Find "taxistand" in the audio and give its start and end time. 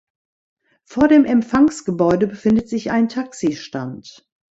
3.07-4.27